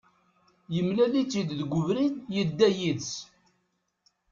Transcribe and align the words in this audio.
Yemlal-itt-id 0.73 1.49
deg 1.59 1.71
ubrid, 1.81 2.15
yedda 2.35 2.67
yid-s. 2.77 3.11